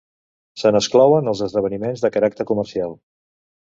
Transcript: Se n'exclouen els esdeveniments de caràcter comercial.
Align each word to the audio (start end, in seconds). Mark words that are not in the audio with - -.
Se 0.61 0.69
n'exclouen 0.75 1.29
els 1.33 1.43
esdeveniments 1.47 2.07
de 2.07 2.13
caràcter 2.17 2.47
comercial. 2.53 2.97